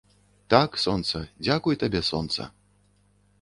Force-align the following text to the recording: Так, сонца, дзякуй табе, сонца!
Так, 0.53 0.77
сонца, 0.83 1.21
дзякуй 1.45 1.79
табе, 1.85 2.01
сонца! 2.09 2.49